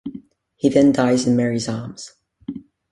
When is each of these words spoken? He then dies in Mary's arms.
He 0.55 0.67
then 0.69 0.91
dies 0.93 1.27
in 1.27 1.35
Mary's 1.35 1.69
arms. 1.69 2.13